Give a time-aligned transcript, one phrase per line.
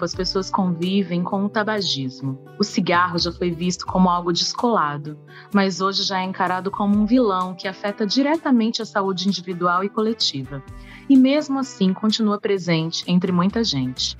[0.00, 2.38] Tempo as pessoas convivem com o tabagismo.
[2.58, 5.18] O cigarro já foi visto como algo descolado,
[5.52, 9.88] mas hoje já é encarado como um vilão que afeta diretamente a saúde individual e
[9.88, 10.62] coletiva.
[11.08, 14.16] E mesmo assim continua presente entre muita gente.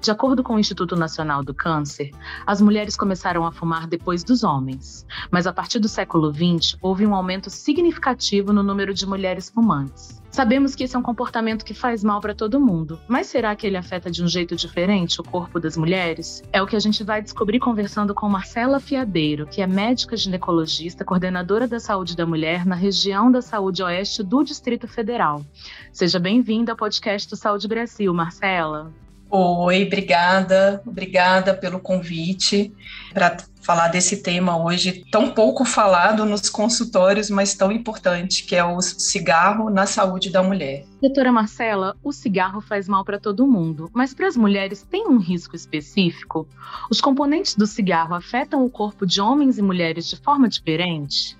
[0.00, 2.10] De acordo com o Instituto Nacional do Câncer,
[2.46, 7.06] as mulheres começaram a fumar depois dos homens, mas a partir do século XX houve
[7.06, 10.21] um aumento significativo no número de mulheres fumantes.
[10.32, 13.66] Sabemos que esse é um comportamento que faz mal para todo mundo, mas será que
[13.66, 16.42] ele afeta de um jeito diferente o corpo das mulheres?
[16.50, 21.04] É o que a gente vai descobrir conversando com Marcela Fiadeiro, que é médica ginecologista,
[21.04, 25.44] coordenadora da saúde da mulher na região da saúde oeste do Distrito Federal.
[25.92, 28.90] Seja bem-vinda ao podcast do Saúde Brasil, Marcela.
[29.34, 32.70] Oi, obrigada, obrigada pelo convite
[33.14, 38.62] para falar desse tema hoje tão pouco falado nos consultórios, mas tão importante, que é
[38.62, 40.84] o cigarro na saúde da mulher.
[41.00, 45.16] Doutora Marcela, o cigarro faz mal para todo mundo, mas para as mulheres tem um
[45.16, 46.46] risco específico?
[46.90, 51.38] Os componentes do cigarro afetam o corpo de homens e mulheres de forma diferente?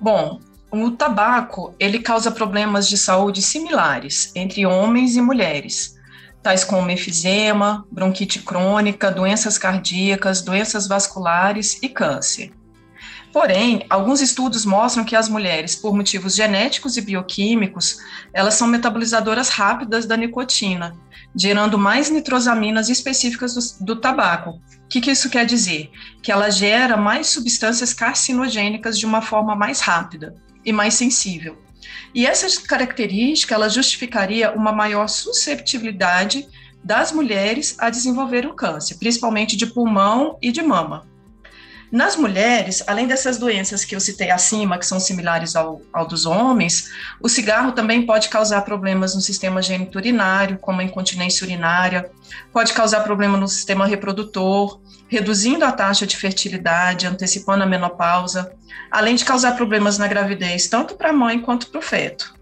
[0.00, 0.40] Bom,
[0.72, 5.97] o tabaco, ele causa problemas de saúde similares entre homens e mulheres
[6.42, 12.52] tais como efizema, bronquite crônica, doenças cardíacas, doenças vasculares e câncer.
[13.32, 17.98] Porém, alguns estudos mostram que as mulheres, por motivos genéticos e bioquímicos,
[18.32, 20.96] elas são metabolizadoras rápidas da nicotina,
[21.36, 24.50] gerando mais nitrosaminas específicas do, do tabaco.
[24.84, 25.90] O que, que isso quer dizer?
[26.22, 31.58] Que ela gera mais substâncias carcinogênicas de uma forma mais rápida e mais sensível.
[32.14, 36.46] E essa característica ela justificaria uma maior susceptibilidade
[36.82, 41.06] das mulheres a desenvolver o câncer, principalmente de pulmão e de mama.
[41.90, 46.26] Nas mulheres, além dessas doenças que eu citei acima, que são similares ao, ao dos
[46.26, 52.10] homens, o cigarro também pode causar problemas no sistema geniturinário, como a incontinência urinária,
[52.52, 58.52] pode causar problema no sistema reprodutor, reduzindo a taxa de fertilidade, antecipando a menopausa,
[58.90, 62.38] além de causar problemas na gravidez, tanto para a mãe quanto para o feto.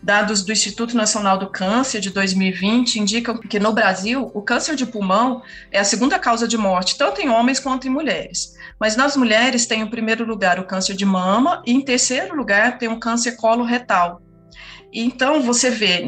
[0.00, 4.86] Dados do Instituto Nacional do Câncer de 2020 indicam que no Brasil o câncer de
[4.86, 5.42] pulmão
[5.72, 8.54] é a segunda causa de morte, tanto em homens quanto em mulheres.
[8.78, 12.78] Mas nas mulheres tem em primeiro lugar o câncer de mama e em terceiro lugar
[12.78, 14.22] tem o câncer coloretal.
[14.92, 16.04] Então você vê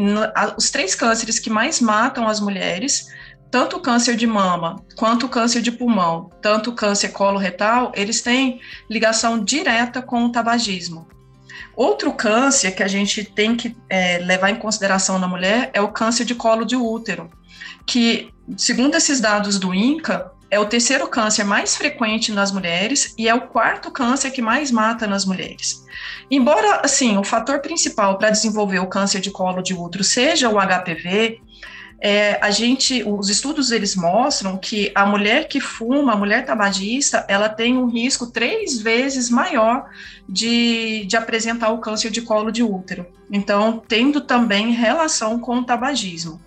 [0.57, 3.09] os três cânceres que mais matam as mulheres
[3.51, 8.23] tanto o câncer de mama quanto o câncer de pulmão, tanto o câncer coloretal, eles
[8.23, 11.09] têm ligação direta com o tabagismo.
[11.75, 15.89] Outro câncer que a gente tem que é, levar em consideração na mulher é o
[15.89, 17.31] câncer de colo de útero,
[17.87, 23.29] que, segundo esses dados do INCA, é o terceiro câncer mais frequente nas mulheres e
[23.29, 25.85] é o quarto câncer que mais mata nas mulheres.
[26.29, 30.59] Embora, assim, o fator principal para desenvolver o câncer de colo de útero seja o
[30.59, 31.41] HPV,
[32.01, 37.27] é, a gente, os estudos eles mostram que a mulher que fuma, a mulher tabagista,
[37.29, 39.87] ela tem um risco três vezes maior
[40.27, 43.07] de, de apresentar o câncer de colo de útero.
[43.31, 46.41] Então, tendo também relação com o tabagismo.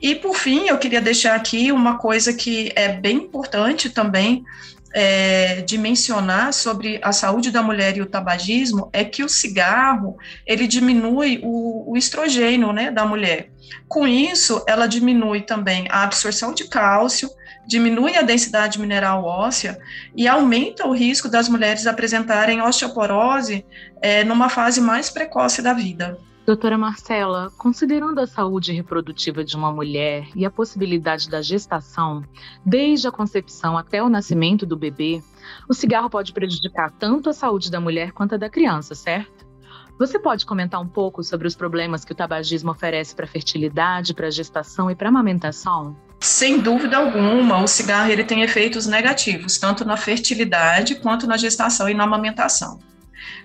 [0.00, 4.44] E por fim, eu queria deixar aqui uma coisa que é bem importante também
[4.98, 10.16] é, de mencionar sobre a saúde da mulher e o tabagismo é que o cigarro
[10.46, 13.50] ele diminui o, o estrogênio né, da mulher.
[13.86, 17.28] Com isso, ela diminui também a absorção de cálcio,
[17.68, 19.78] diminui a densidade mineral óssea
[20.16, 23.66] e aumenta o risco das mulheres apresentarem osteoporose
[24.00, 26.16] é, numa fase mais precoce da vida.
[26.46, 32.22] Doutora Marcela, considerando a saúde reprodutiva de uma mulher e a possibilidade da gestação,
[32.64, 35.20] desde a concepção até o nascimento do bebê,
[35.68, 39.44] o cigarro pode prejudicar tanto a saúde da mulher quanto a da criança, certo?
[39.98, 44.14] Você pode comentar um pouco sobre os problemas que o tabagismo oferece para a fertilidade,
[44.14, 45.96] para a gestação e para a amamentação?
[46.20, 51.88] Sem dúvida alguma, o cigarro ele tem efeitos negativos, tanto na fertilidade quanto na gestação
[51.88, 52.78] e na amamentação.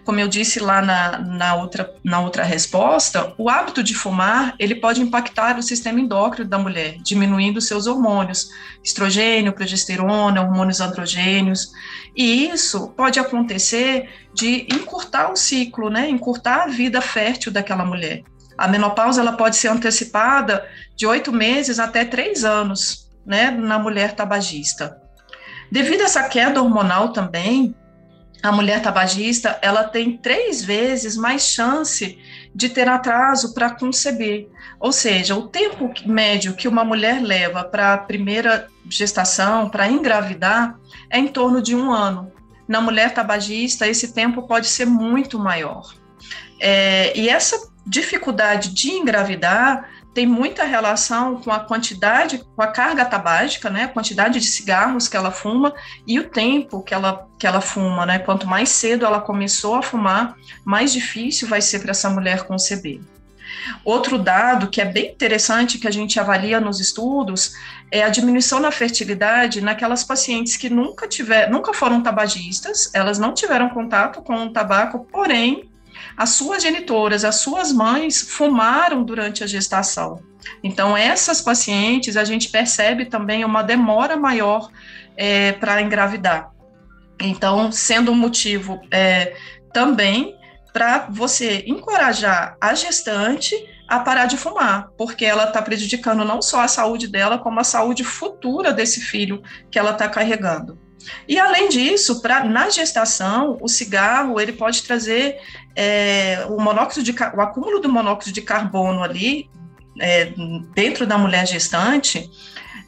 [0.04, 4.76] Como eu disse lá na, na, outra, na outra resposta, o hábito de fumar ele
[4.76, 8.50] pode impactar o sistema endócrino da mulher, diminuindo seus hormônios,
[8.84, 11.72] estrogênio, progesterona, hormônios androgênios,
[12.16, 18.24] e isso pode acontecer de encurtar o ciclo, né, encurtar a vida fértil daquela mulher.
[18.58, 24.16] A menopausa ela pode ser antecipada de oito meses até três anos, né, na mulher
[24.16, 24.98] tabagista.
[25.72, 27.74] Devido a essa queda hormonal também,
[28.44, 32.18] a mulher tabagista ela tem três vezes mais chance
[32.54, 34.50] de ter atraso para conceber.
[34.80, 40.76] Ou seja, o tempo médio que uma mulher leva para a primeira gestação, para engravidar,
[41.10, 42.32] é em torno de um ano.
[42.68, 45.94] Na mulher tabagista, esse tempo pode ser muito maior.
[46.60, 53.06] É, e essa dificuldade de engravidar tem muita relação com a quantidade, com a carga
[53.06, 55.74] tabágica, né, a quantidade de cigarros que ela fuma
[56.06, 59.82] e o tempo que ela, que ela fuma, né, quanto mais cedo ela começou a
[59.82, 60.36] fumar,
[60.66, 63.00] mais difícil vai ser para essa mulher conceber.
[63.86, 67.54] Outro dado que é bem interessante que a gente avalia nos estudos
[67.90, 73.34] é a diminuição na fertilidade naquelas pacientes que nunca tiver, nunca foram tabagistas, elas não
[73.34, 75.71] tiveram contato com o tabaco, porém
[76.16, 80.22] as suas genitoras, as suas mães fumaram durante a gestação.
[80.64, 84.70] Então, essas pacientes, a gente percebe também uma demora maior
[85.16, 86.52] é, para engravidar.
[87.20, 89.36] Então, sendo um motivo é,
[89.74, 90.36] também
[90.74, 93.56] para você encorajar a gestante
[93.88, 97.64] a parar de fumar, porque ela está prejudicando não só a saúde dela, como a
[97.64, 100.80] saúde futura desse filho que ela está carregando.
[101.28, 105.40] E além disso, pra, na gestação, o cigarro ele pode trazer
[105.76, 109.50] é, o monóxido de o acúmulo do monóxido de carbono ali
[110.00, 110.34] é,
[110.74, 112.30] dentro da mulher gestante,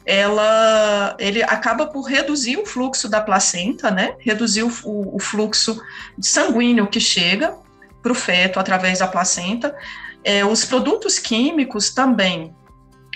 [0.06, 4.14] ela ele acaba por reduzir o fluxo da placenta, né?
[4.18, 5.80] Reduzir o, o, fluxo
[6.20, 7.56] sanguíneo que chega
[8.02, 9.74] para o feto através da placenta.
[10.22, 12.54] É, os produtos químicos também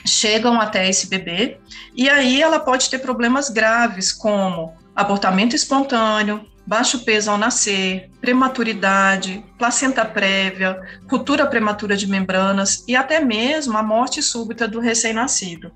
[0.07, 1.59] chegam até esse bebê,
[1.95, 9.45] e aí ela pode ter problemas graves, como abortamento espontâneo, baixo peso ao nascer, prematuridade,
[9.57, 10.77] placenta prévia,
[11.09, 15.71] ruptura prematura de membranas e até mesmo a morte súbita do recém-nascido.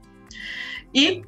[0.93, 1.23] E,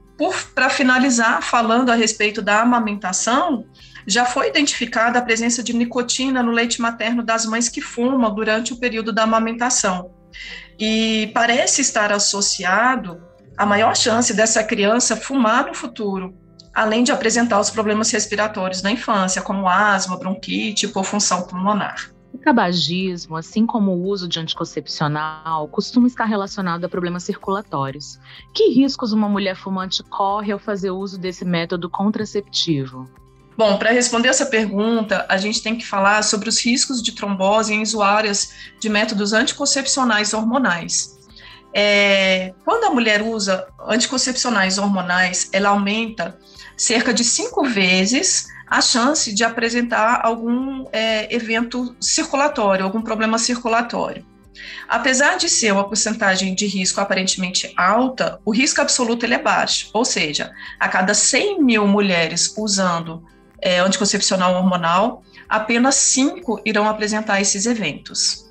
[0.57, 3.65] para finalizar, falando a respeito da amamentação,
[4.05, 8.73] já foi identificada a presença de nicotina no leite materno das mães que fumam durante
[8.73, 10.11] o período da amamentação.
[10.81, 13.23] E parece estar associado
[13.57, 16.35] a maior chance dessa criança fumar no futuro,
[16.75, 22.11] além de apresentar os problemas respiratórios na infância, como asma, bronquite, hipofunção pulmonar.
[22.33, 28.19] O tabagismo, assim como o uso de anticoncepcional, costuma estar relacionado a problemas circulatórios.
[28.53, 33.09] Que riscos uma mulher fumante corre ao fazer uso desse método contraceptivo?
[33.57, 37.73] Bom, para responder essa pergunta, a gente tem que falar sobre os riscos de trombose
[37.73, 41.15] em usuárias de métodos anticoncepcionais hormonais.
[41.73, 46.37] É, quando a mulher usa anticoncepcionais hormonais, ela aumenta
[46.77, 54.25] cerca de cinco vezes a chance de apresentar algum é, evento circulatório, algum problema circulatório.
[54.89, 59.91] Apesar de ser uma porcentagem de risco aparentemente alta, o risco absoluto ele é baixo,
[59.93, 63.25] ou seja, a cada 100 mil mulheres usando
[63.61, 68.45] é, anticoncepcional hormonal, apenas 5 irão apresentar esses eventos.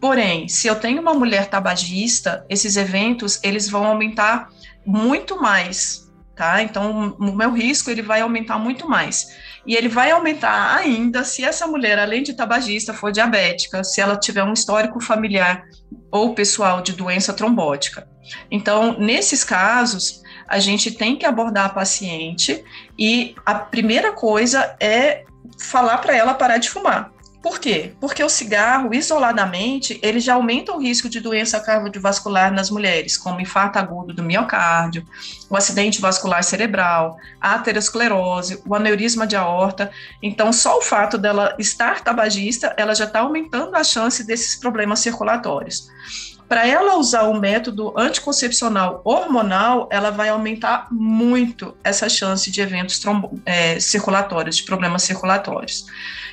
[0.00, 4.48] Porém, se eu tenho uma mulher tabagista, esses eventos eles vão aumentar
[4.84, 6.05] muito mais
[6.36, 6.62] tá?
[6.62, 9.26] Então, o meu risco ele vai aumentar muito mais.
[9.66, 14.16] E ele vai aumentar ainda se essa mulher, além de tabagista, for diabética, se ela
[14.16, 15.64] tiver um histórico familiar
[16.12, 18.06] ou pessoal de doença trombótica.
[18.50, 22.62] Então, nesses casos, a gente tem que abordar a paciente
[22.98, 25.24] e a primeira coisa é
[25.58, 27.10] falar para ela parar de fumar.
[27.46, 27.92] Por quê?
[28.00, 33.40] Porque o cigarro, isoladamente, ele já aumenta o risco de doença cardiovascular nas mulheres, como
[33.40, 35.06] infarto agudo do miocárdio,
[35.48, 39.92] o acidente vascular cerebral, a aterosclerose, o aneurisma de aorta.
[40.20, 44.98] Então, só o fato dela estar tabagista, ela já está aumentando a chance desses problemas
[44.98, 45.86] circulatórios.
[46.48, 53.02] Para ela usar o método anticoncepcional hormonal, ela vai aumentar muito essa chance de eventos
[53.44, 55.86] é, circulatórios, de problemas circulatórios.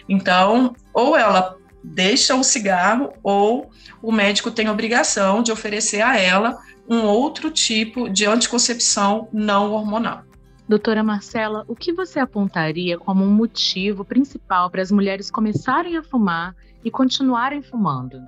[0.08, 6.58] Então, ou ela deixa o cigarro, ou o médico tem obrigação de oferecer a ela
[6.88, 10.24] um outro tipo de anticoncepção não hormonal.
[10.68, 16.04] Doutora Marcela, o que você apontaria como um motivo principal para as mulheres começarem a
[16.04, 16.56] fumar
[16.86, 18.22] e continuarem fumando?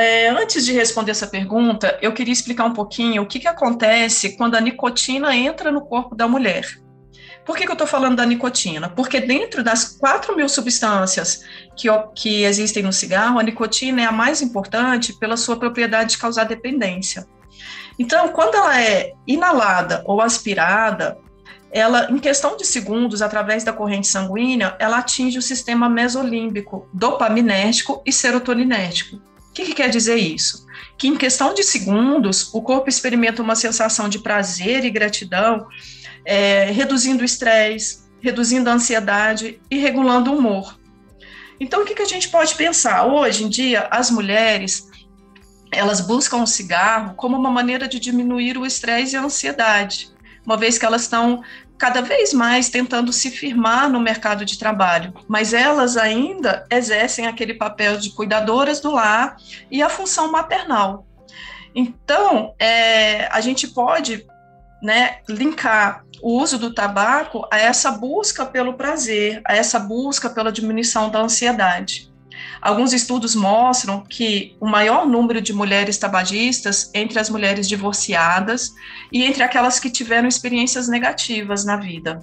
[0.00, 4.34] É, antes de responder essa pergunta, eu queria explicar um pouquinho o que, que acontece
[4.34, 6.66] quando a nicotina entra no corpo da mulher.
[7.44, 8.88] Por que, que eu estou falando da nicotina?
[8.88, 11.42] Porque dentro das 4 mil substâncias
[11.76, 16.18] que, que existem no cigarro, a nicotina é a mais importante pela sua propriedade de
[16.18, 17.26] causar dependência.
[17.98, 21.18] Então, quando ela é inalada ou aspirada,
[21.70, 28.02] ela, em questão de segundos, através da corrente sanguínea, ela atinge o sistema mesolímbico, dopaminérgico
[28.06, 29.28] e serotoninérgico.
[29.50, 30.66] O que, que quer dizer isso?
[30.96, 35.66] Que em questão de segundos, o corpo experimenta uma sensação de prazer e gratidão
[36.24, 40.78] é, reduzindo o estresse, reduzindo a ansiedade e regulando o humor.
[41.58, 43.06] Então, o que, que a gente pode pensar?
[43.06, 44.88] Hoje em dia, as mulheres
[45.72, 50.10] elas buscam o cigarro como uma maneira de diminuir o estresse e a ansiedade,
[50.44, 51.42] uma vez que elas estão
[51.80, 57.54] cada vez mais tentando se firmar no mercado de trabalho, mas elas ainda exercem aquele
[57.54, 59.36] papel de cuidadoras do lar
[59.70, 61.06] e a função maternal.
[61.74, 64.26] Então, é, a gente pode
[64.82, 70.52] né, linkar o uso do tabaco a essa busca pelo prazer, a essa busca pela
[70.52, 72.09] diminuição da ansiedade.
[72.60, 78.74] Alguns estudos mostram que o maior número de mulheres tabagistas entre as mulheres divorciadas
[79.10, 82.20] e entre aquelas que tiveram experiências negativas na vida.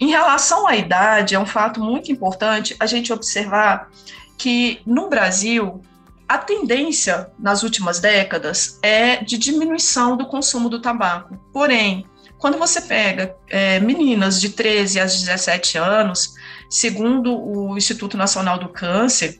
[0.00, 3.88] Em relação à idade, é um fato muito importante a gente observar
[4.36, 5.80] que no Brasil
[6.28, 11.38] a tendência nas últimas décadas é de diminuição do consumo do tabaco.
[11.52, 12.06] Porém,
[12.38, 16.34] quando você pega é, meninas de 13 a 17 anos,
[16.74, 19.38] segundo o Instituto Nacional do Câncer,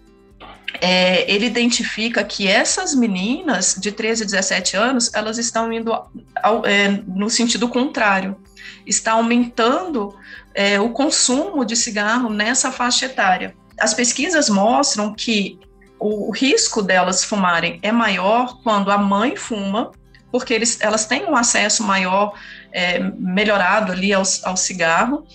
[0.80, 5.92] é, ele identifica que essas meninas de 13 a 17 anos, elas estão indo
[6.40, 8.36] ao, é, no sentido contrário,
[8.86, 10.16] está aumentando
[10.54, 13.56] é, o consumo de cigarro nessa faixa etária.
[13.80, 15.58] As pesquisas mostram que
[15.98, 19.90] o, risco delas fumarem é maior quando a mãe fuma,
[20.30, 22.32] porque eles, elas têm um acesso maior,
[22.72, 25.26] é, melhorado ali ao, ao cigarro,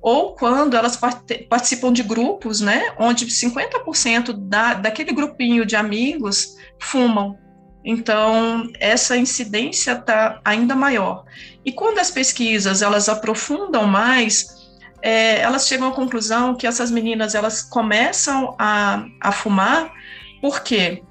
[0.00, 0.96] ou quando elas
[1.48, 7.36] participam de grupos, né, onde 50% da, daquele grupinho de amigos fumam.
[7.84, 11.24] Então, essa incidência está ainda maior.
[11.64, 14.68] E quando as pesquisas elas aprofundam mais,
[15.02, 19.92] é, elas chegam à conclusão que essas meninas elas começam a, a fumar
[20.40, 21.02] porque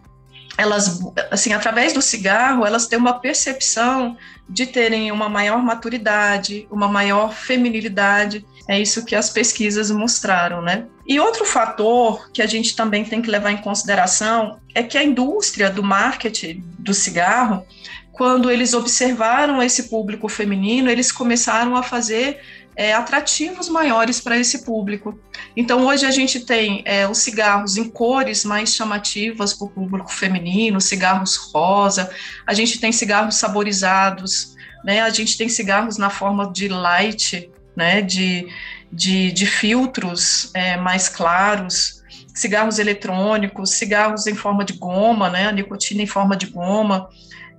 [0.58, 4.17] elas, assim, através do cigarro, elas têm uma percepção
[4.50, 8.44] de terem uma maior maturidade, uma maior feminilidade.
[8.67, 10.86] É isso que as pesquisas mostraram, né?
[11.07, 15.03] E outro fator que a gente também tem que levar em consideração é que a
[15.03, 17.65] indústria do marketing do cigarro,
[18.12, 22.41] quando eles observaram esse público feminino, eles começaram a fazer
[22.77, 25.19] é, atrativos maiores para esse público.
[25.55, 30.12] Então, hoje a gente tem é, os cigarros em cores mais chamativas para o público
[30.12, 32.09] feminino, cigarros rosa,
[32.45, 38.01] a gente tem cigarros saborizados, né, a gente tem cigarros na forma de light, né,
[38.01, 38.48] de,
[38.91, 42.03] de, de filtros é, mais claros,
[42.34, 47.07] cigarros eletrônicos, cigarros em forma de goma, né, a nicotina em forma de goma.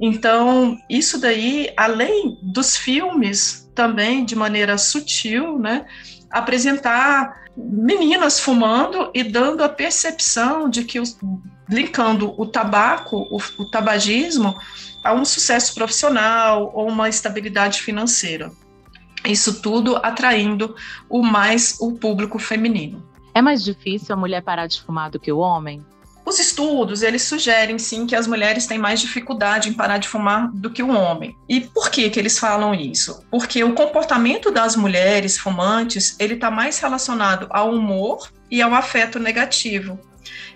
[0.00, 5.86] Então, isso daí, além dos filmes também de maneira sutil, né,
[6.28, 11.16] apresentar meninas fumando e dando a percepção de que, os,
[11.68, 14.56] linkando o tabaco, o, o tabagismo,
[15.04, 18.50] a um sucesso profissional ou uma estabilidade financeira.
[19.26, 20.74] Isso tudo atraindo
[21.08, 23.02] o mais o público feminino.
[23.34, 25.84] É mais difícil a mulher parar de fumar do que o homem?
[26.28, 30.50] Os estudos, eles sugerem sim que as mulheres têm mais dificuldade em parar de fumar
[30.52, 31.34] do que o homem.
[31.48, 33.24] E por que que eles falam isso?
[33.30, 39.18] Porque o comportamento das mulheres fumantes, ele está mais relacionado ao humor e ao afeto
[39.18, 39.98] negativo.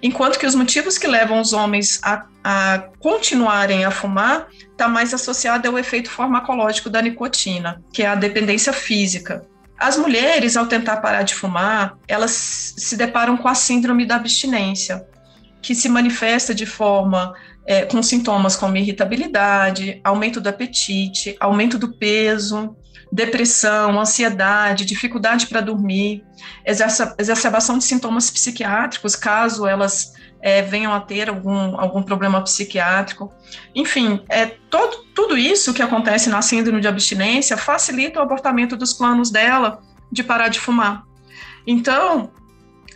[0.02, 5.14] Enquanto que os motivos que levam os homens a, a continuarem a fumar está mais
[5.14, 9.46] associado ao efeito farmacológico da nicotina, que é a dependência física.
[9.78, 15.04] As mulheres, ao tentar parar de fumar, elas se deparam com a síndrome da abstinência,
[15.60, 17.34] que se manifesta de forma
[17.66, 22.76] é, com sintomas como irritabilidade, aumento do apetite, aumento do peso,
[23.12, 26.24] depressão, ansiedade, dificuldade para dormir,
[26.64, 33.30] exacerbação de sintomas psiquiátricos, caso elas é, venham a ter algum, algum problema psiquiátrico.
[33.74, 38.94] Enfim, é, todo, tudo isso que acontece na síndrome de abstinência facilita o abortamento dos
[38.94, 41.04] planos dela de parar de fumar.
[41.66, 42.32] Então,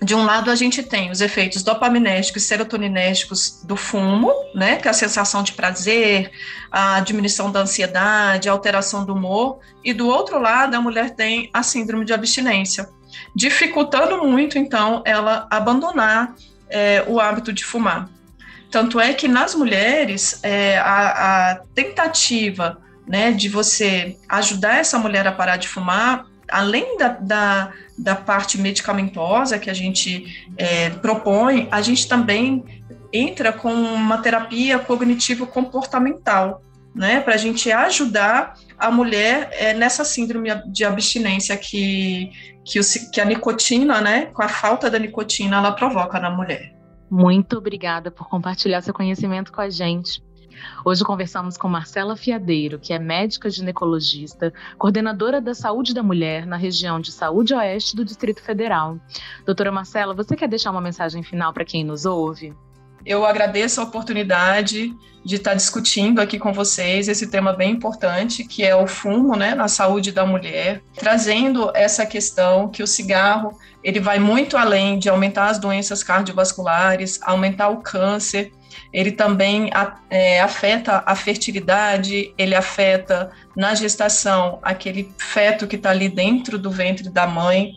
[0.03, 4.89] de um lado a gente tem os efeitos dopaminérgicos e serotoninérgicos do fumo, né, que
[4.89, 6.31] é a sensação de prazer,
[6.71, 11.51] a diminuição da ansiedade, a alteração do humor, e do outro lado a mulher tem
[11.53, 12.89] a síndrome de abstinência,
[13.35, 16.35] dificultando muito então ela abandonar
[16.69, 18.09] é, o hábito de fumar.
[18.71, 25.27] Tanto é que nas mulheres é, a, a tentativa né, de você ajudar essa mulher
[25.27, 31.69] a parar de fumar, além da, da da parte medicamentosa que a gente é, propõe,
[31.71, 32.65] a gente também
[33.13, 36.61] entra com uma terapia cognitivo-comportamental,
[36.95, 42.31] né, para a gente ajudar a mulher é, nessa síndrome de abstinência que,
[42.65, 46.75] que, o, que a nicotina, né, com a falta da nicotina, ela provoca na mulher.
[47.11, 50.23] Muito obrigada por compartilhar seu conhecimento com a gente.
[50.85, 56.57] Hoje conversamos com Marcela Fiadeiro, que é médica ginecologista, coordenadora da saúde da mulher na
[56.57, 58.99] região de Saúde Oeste do Distrito Federal.
[59.45, 62.55] Doutora Marcela, você quer deixar uma mensagem final para quem nos ouve?
[63.07, 64.93] Eu agradeço a oportunidade
[65.25, 69.55] de estar discutindo aqui com vocês esse tema bem importante, que é o fumo né,
[69.55, 75.09] na saúde da mulher, trazendo essa questão que o cigarro ele vai muito além de
[75.09, 78.53] aumentar as doenças cardiovasculares, aumentar o câncer,
[78.93, 79.71] ele também
[80.09, 86.71] é, afeta a fertilidade, ele afeta na gestação aquele feto que está ali dentro do
[86.71, 87.73] ventre da mãe.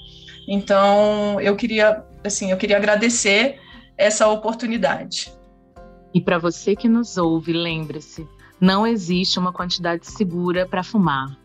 [0.47, 3.59] Então, eu queria, assim, eu queria agradecer
[3.97, 5.31] essa oportunidade.
[6.13, 8.27] E para você que nos ouve, lembre-se:
[8.59, 11.37] não existe uma quantidade segura para fumar.